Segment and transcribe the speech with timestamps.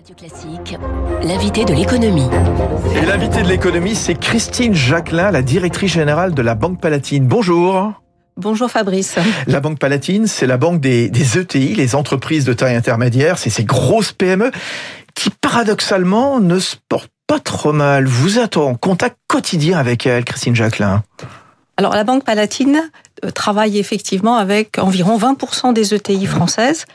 [0.00, 0.78] Radio Classique,
[1.22, 2.28] l'invité de l'économie.
[2.96, 7.26] Et l'invité de l'économie, c'est Christine Jacquelin, la directrice générale de la Banque Palatine.
[7.26, 7.92] Bonjour.
[8.38, 9.16] Bonjour Fabrice.
[9.46, 13.50] La Banque Palatine, c'est la banque des, des, ETI, les entreprises de taille intermédiaire, c'est
[13.50, 14.50] ces grosses PME
[15.14, 18.06] qui paradoxalement ne se portent pas trop mal.
[18.06, 21.02] Vous êtes en contact quotidien avec elle, Christine Jacquelin.
[21.76, 22.90] Alors la Banque Palatine
[23.22, 26.86] euh, travaille effectivement avec environ 20% des ETI françaises.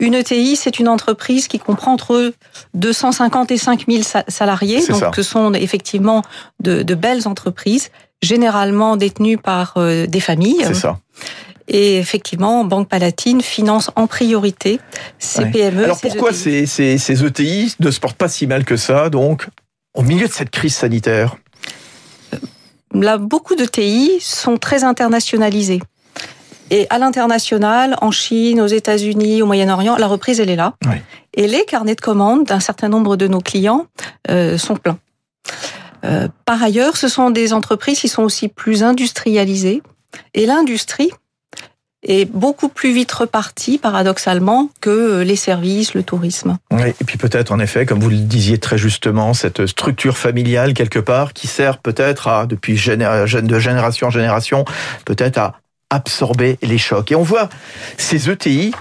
[0.00, 2.32] Une ETI, c'est une entreprise qui comprend entre
[2.74, 4.86] 250 et 5000 salariés.
[4.86, 5.10] Donc, ça.
[5.14, 6.22] ce sont effectivement
[6.60, 7.90] de, de, belles entreprises,
[8.22, 10.62] généralement détenues par euh, des familles.
[10.64, 11.00] C'est ça.
[11.66, 14.80] Et effectivement, Banque Palatine finance en priorité
[15.18, 15.50] ces ouais.
[15.50, 15.84] PME.
[15.84, 19.46] Alors pourquoi ces, ces, ces ETI ne se portent pas si mal que ça, donc,
[19.94, 21.36] au milieu de cette crise sanitaire?
[22.94, 25.80] Là, beaucoup de TI sont très internationalisés.
[26.70, 30.74] Et à l'international, en Chine, aux États-Unis, au Moyen-Orient, la reprise, elle est là.
[30.86, 30.96] Oui.
[31.34, 33.86] Et les carnets de commandes d'un certain nombre de nos clients
[34.30, 34.98] euh, sont pleins.
[36.04, 39.82] Euh, par ailleurs, ce sont des entreprises qui sont aussi plus industrialisées.
[40.34, 41.10] Et l'industrie
[42.04, 46.56] est beaucoup plus vite repartie, paradoxalement, que les services, le tourisme.
[46.70, 50.74] Oui, et puis peut-être, en effet, comme vous le disiez très justement, cette structure familiale,
[50.74, 54.64] quelque part, qui sert peut-être à, depuis géné de génération en génération,
[55.04, 55.56] peut-être à
[55.90, 57.12] absorber les chocs.
[57.12, 57.48] Et on voit
[57.96, 58.72] ces ETI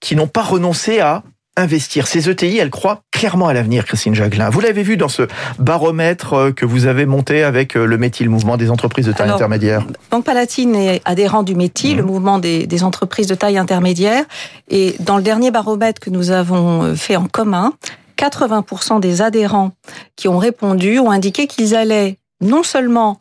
[0.00, 1.22] qui n'ont pas renoncé à
[1.56, 2.06] investir.
[2.06, 4.48] Ces ETI, elles croient clairement à l'avenir, Christine Jaglin.
[4.50, 5.22] Vous l'avez vu dans ce
[5.58, 9.36] baromètre que vous avez monté avec le METI, le mouvement des entreprises de taille Alors,
[9.36, 9.84] intermédiaire.
[10.10, 11.98] Banque Palatine est adhérent du METI, mmh.
[11.98, 14.24] le mouvement des, des, entreprises de taille intermédiaire.
[14.68, 17.74] Et dans le dernier baromètre que nous avons fait en commun,
[18.16, 19.72] 80% des adhérents
[20.16, 23.20] qui ont répondu ont indiqué qu'ils allaient non seulement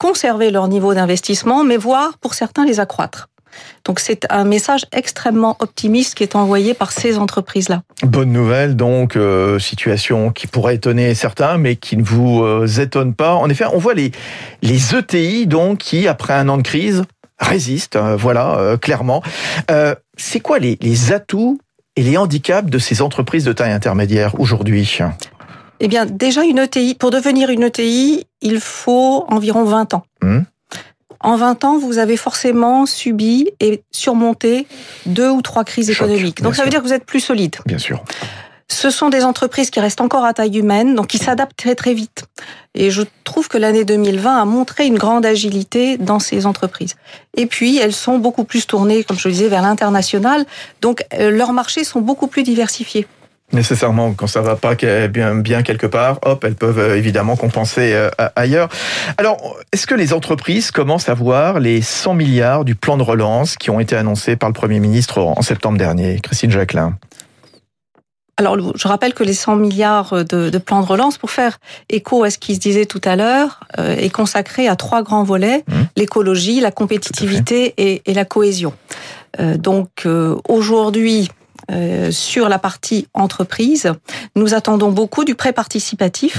[0.00, 3.28] conserver leur niveau d'investissement, mais voire pour certains les accroître.
[3.84, 7.82] Donc c'est un message extrêmement optimiste qui est envoyé par ces entreprises-là.
[8.02, 13.14] Bonne nouvelle, donc euh, situation qui pourrait étonner certains, mais qui ne vous euh, étonne
[13.14, 13.34] pas.
[13.34, 14.12] En effet, on voit les
[14.62, 17.02] les ETI donc qui après un an de crise
[17.38, 19.22] résistent, euh, voilà clairement.
[20.16, 21.58] c'est quoi les, les atouts
[21.96, 25.00] et les handicaps de ces entreprises de taille intermédiaire aujourd'hui?
[25.80, 30.04] Eh bien, déjà, une ETI, pour devenir une ETI, il faut environ 20 ans.
[30.22, 30.40] Mmh.
[31.22, 34.66] En 20 ans, vous avez forcément subi et surmonté
[35.06, 36.42] deux ou trois crises Choc, économiques.
[36.42, 36.64] Donc, ça sûr.
[36.64, 37.56] veut dire que vous êtes plus solide.
[37.66, 38.02] Bien sûr.
[38.68, 41.92] Ce sont des entreprises qui restent encore à taille humaine, donc qui s'adaptent très très
[41.92, 42.24] vite.
[42.74, 46.94] Et je trouve que l'année 2020 a montré une grande agilité dans ces entreprises.
[47.36, 50.46] Et puis, elles sont beaucoup plus tournées, comme je le disais, vers l'international.
[50.80, 53.06] Donc, euh, leurs marchés sont beaucoup plus diversifiés.
[53.52, 54.74] Nécessairement, quand ça va pas
[55.08, 58.68] bien, bien quelque part, hop, elles peuvent euh, évidemment compenser euh, ailleurs.
[59.18, 63.56] Alors, est-ce que les entreprises commencent à voir les 100 milliards du plan de relance
[63.56, 66.20] qui ont été annoncés par le Premier ministre en septembre dernier?
[66.20, 66.96] Christine Jacquelin
[68.36, 71.58] alors, je rappelle que les 100 milliards de, de plan de relance, pour faire
[71.90, 75.24] écho à ce qui se disait tout à l'heure, euh, est consacré à trois grands
[75.24, 75.72] volets Mmh.
[75.96, 78.72] l'écologie, la compétitivité et, et, la cohésion.
[79.40, 80.06] Euh, donc,
[80.48, 81.28] aujourd'hui,
[81.70, 83.92] euh, sur la partie entreprise,
[84.36, 86.36] nous attendons beaucoup du prêt participatif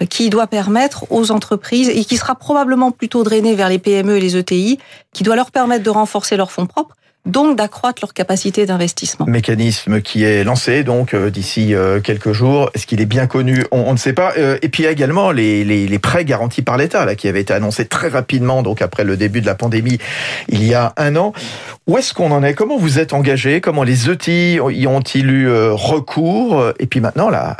[0.00, 0.06] mmh.
[0.06, 4.20] qui doit permettre aux entreprises et qui sera probablement plutôt drainé vers les PME et
[4.20, 4.78] les ETI,
[5.12, 9.26] qui doit leur permettre de renforcer leurs fonds propres donc d'accroître leur capacité d'investissement.
[9.26, 12.70] Mécanisme qui est lancé donc euh, d'ici euh, quelques jours.
[12.74, 13.64] Est-ce qu'il est bien connu?
[13.70, 14.32] On, on, ne sait pas.
[14.38, 17.14] Euh, et puis il y a également les, les, les prêts garantis par l'État là
[17.14, 19.98] qui avaient été annoncés très rapidement donc après le début de la pandémie
[20.48, 21.32] il y a un an.
[21.86, 22.54] Où est-ce qu'on en est?
[22.54, 26.72] Comment vous êtes engagé Comment les ETI y ont-ils eu recours?
[26.78, 27.56] Et puis maintenant la,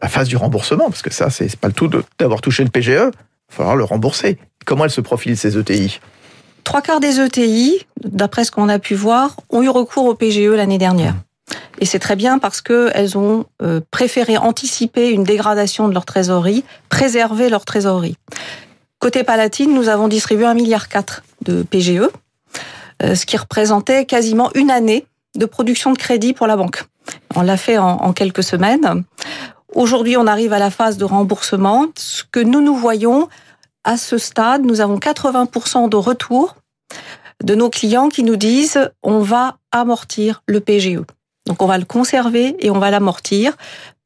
[0.00, 2.88] la phase du remboursement parce que ça c'est pas le tout d'avoir touché le PGE.
[2.88, 3.10] Il va
[3.50, 4.38] falloir le rembourser.
[4.64, 6.00] Comment elles se profilent ces ETI
[6.64, 10.48] Trois quarts des ETI, d'après ce qu'on a pu voir, ont eu recours au PGE
[10.48, 11.14] l'année dernière.
[11.78, 16.64] Et c'est très bien parce qu'elles ont euh, préféré anticiper une dégradation de leur trésorerie,
[16.88, 18.16] préserver leur trésorerie.
[18.98, 20.86] Côté Palatine, nous avons distribué 1,4 milliard
[21.42, 22.08] de PGE,
[23.02, 26.84] euh, ce qui représentait quasiment une année de production de crédit pour la banque.
[27.34, 29.04] On l'a fait en, en quelques semaines.
[29.74, 31.86] Aujourd'hui, on arrive à la phase de remboursement.
[31.96, 33.28] Ce que nous nous voyons,
[33.84, 36.56] à ce stade, nous avons 80% de retour
[37.42, 41.00] de nos clients qui nous disent on va amortir le PGE.
[41.46, 43.56] Donc on va le conserver et on va l'amortir.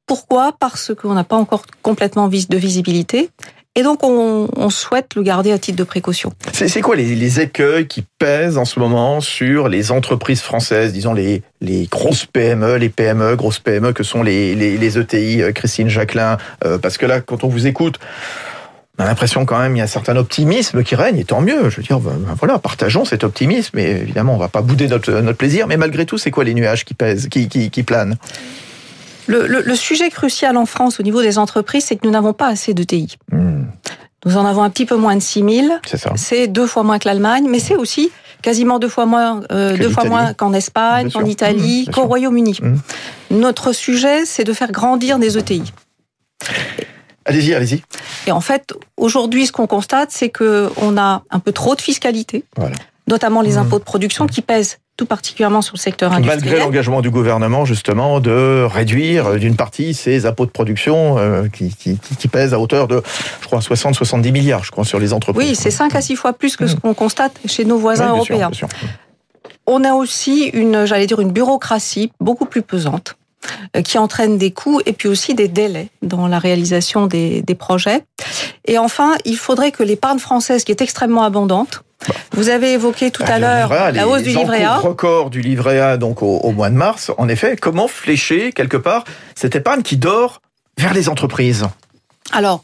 [0.06, 0.52] Pourquoi?
[0.58, 3.30] Parce qu'on n'a pas encore complètement de visibilité.
[3.74, 6.32] Et donc, on, souhaite le garder à titre de précaution.
[6.52, 11.14] C'est quoi les, les, écueils qui pèsent en ce moment sur les entreprises françaises, disons
[11.14, 11.42] les,
[11.88, 16.78] grosses PME, les PME, grosses PME que sont les, les, les ETI, Christine Jacquelin euh,
[16.78, 18.00] Parce que là, quand on vous écoute,
[18.98, 21.40] on a l'impression quand même il y a un certain optimisme qui règne, et tant
[21.40, 21.70] mieux.
[21.70, 25.12] Je veux dire, ben, voilà, partageons cet optimisme, et évidemment, on va pas bouder notre,
[25.12, 28.16] notre plaisir, mais malgré tout, c'est quoi les nuages qui pèsent, qui, qui, qui planent?
[29.26, 32.32] Le, le, le, sujet crucial en France au niveau des entreprises, c'est que nous n'avons
[32.32, 33.18] pas assez de TI.
[33.30, 33.64] Mmh.
[34.24, 35.80] Nous en avons un petit peu moins de 6000.
[35.86, 36.12] C'est ça.
[36.16, 38.10] C'est deux fois moins que l'Allemagne, mais c'est aussi
[38.42, 42.58] quasiment deux fois moins, euh, deux fois moins qu'en Espagne, qu'en Italie, mmh, qu'au Royaume-Uni.
[42.60, 42.76] Mmh.
[43.32, 45.72] Notre sujet, c'est de faire grandir des ETI.
[47.24, 47.82] Allez-y, allez-y.
[48.28, 51.80] Et en fait, aujourd'hui, ce qu'on constate, c'est que on a un peu trop de
[51.80, 52.76] fiscalité, voilà.
[53.06, 56.40] notamment les impôts de production qui pèsent tout particulièrement sur le secteur industriel.
[56.42, 61.74] Malgré l'engagement du gouvernement, justement, de réduire d'une partie ces impôts de production euh, qui,
[61.74, 63.00] qui, qui, pèsent à hauteur de,
[63.40, 65.48] je crois, 60-70 milliards, je crois, sur les entreprises.
[65.48, 66.80] Oui, c'est 5 à 6 fois plus que ce mmh.
[66.80, 68.50] qu'on constate chez nos voisins oui, européens.
[68.52, 68.88] Sûr, sûr.
[69.66, 73.16] On a aussi une, j'allais dire, une bureaucratie beaucoup plus pesante
[73.76, 77.54] euh, qui entraîne des coûts et puis aussi des délais dans la réalisation des, des
[77.54, 78.02] projets.
[78.68, 81.82] Et enfin, il faudrait que l'épargne française, qui est extrêmement abondante,
[82.32, 84.76] vous avez évoqué tout à l'heure la hausse du livret A.
[84.76, 87.10] record du livret A donc au, au, mois de mars.
[87.18, 89.02] En effet, comment flécher quelque part
[89.34, 90.40] cette épargne qui dort
[90.78, 91.66] vers les entreprises?
[92.30, 92.62] Alors,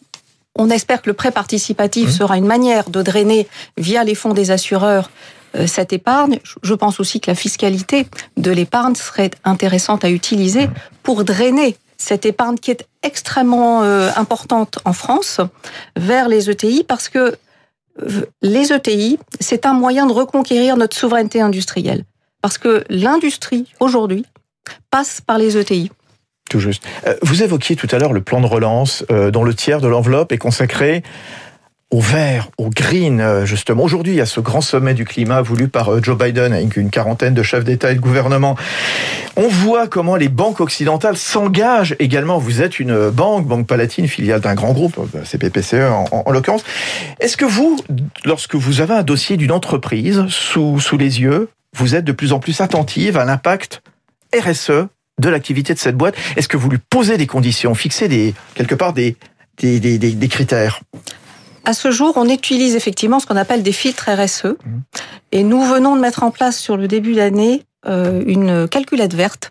[0.56, 2.12] on espère que le prêt participatif Mmh.
[2.12, 5.10] sera une manière de drainer via les fonds des assureurs
[5.56, 6.38] euh, cette épargne.
[6.62, 8.06] Je pense aussi que la fiscalité
[8.36, 10.68] de l'épargne serait intéressante à utiliser
[11.02, 15.40] pour drainer cette épargne qui est extrêmement euh, importante en France
[15.96, 17.36] vers les ETI parce que
[18.42, 22.04] les ETI, c'est un moyen de reconquérir notre souveraineté industrielle.
[22.42, 24.24] Parce que l'industrie, aujourd'hui,
[24.90, 25.90] passe par les ETI.
[26.50, 26.82] Tout juste.
[27.06, 29.88] Euh, Vous évoquiez tout à l'heure le plan de relance euh, dont le tiers de
[29.88, 31.02] l'enveloppe est consacré
[31.94, 33.84] au vert, au green, euh, justement.
[33.84, 36.90] Aujourd'hui, il y a ce grand sommet du climat voulu par Joe Biden avec une
[36.90, 38.56] quarantaine de chefs d'État et de gouvernement.
[39.36, 42.38] On voit comment les banques occidentales s'engagent également.
[42.38, 46.32] Vous êtes une banque, Banque Palatine, filiale d'un grand groupe, CPPCE E en, en, en
[46.32, 46.64] l'occurrence.
[47.20, 47.78] Est-ce que vous,
[48.24, 52.40] lorsque vous avez un dossier d'une entreprise sous, les yeux, vous êtes de plus en
[52.40, 53.82] plus attentive à l'impact
[54.36, 54.88] RSE
[55.20, 56.16] de l'activité de cette boîte?
[56.34, 59.16] Est-ce que vous lui posez des conditions, fixez quelque part des
[60.28, 60.80] critères?
[61.64, 64.44] À ce jour, on utilise effectivement ce qu'on appelle des filtres RSE.
[64.44, 64.56] Mmh.
[65.32, 69.50] Et nous venons de mettre en place sur le début d'année euh, une calculette verte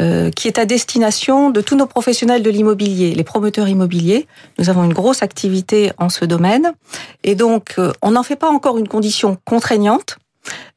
[0.00, 4.26] euh, qui est à destination de tous nos professionnels de l'immobilier, les promoteurs immobiliers.
[4.58, 6.72] Nous avons une grosse activité en ce domaine.
[7.24, 10.16] Et donc, euh, on n'en fait pas encore une condition contraignante,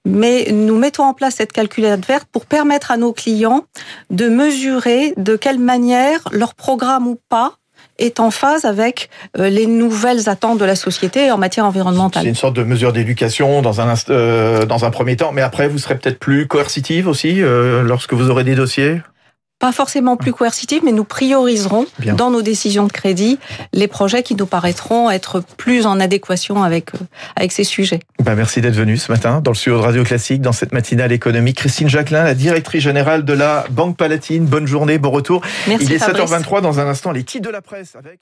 [0.04, 3.64] mais nous mettons en place cette calculette verte pour permettre à nos clients
[4.10, 7.58] de mesurer de quelle manière leur programme ou pas
[7.98, 12.24] est en phase avec euh, les nouvelles attentes de la société en matière environnementale.
[12.24, 15.68] C'est une sorte de mesure d'éducation dans un euh, dans un premier temps, mais après
[15.68, 19.02] vous serez peut-être plus coercitive aussi euh, lorsque vous aurez des dossiers?
[19.66, 22.14] Pas forcément plus coercitive, mais nous prioriserons Bien.
[22.14, 23.40] dans nos décisions de crédit
[23.74, 26.92] les projets qui nous paraîtront être plus en adéquation avec
[27.36, 28.00] avec ces sujets.
[28.24, 31.12] Ben merci d'être venu ce matin dans le studio de Radio Classique dans cette matinale
[31.12, 31.58] économique.
[31.58, 34.46] Christine Jacquelin, la directrice générale de la Banque Palatine.
[34.46, 35.42] Bonne journée, bon retour.
[35.68, 36.30] Merci Il est Fabrice.
[36.30, 38.20] 7h23 dans un instant les titres de la presse avec